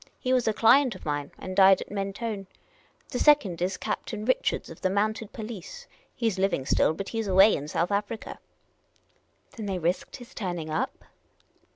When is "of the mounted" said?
4.71-5.31